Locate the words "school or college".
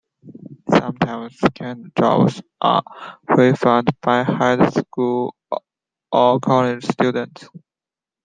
4.71-6.83